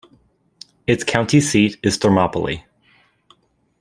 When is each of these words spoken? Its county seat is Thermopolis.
Its 0.87 1.03
county 1.03 1.39
seat 1.39 1.77
is 1.83 1.99
Thermopolis. 1.99 2.63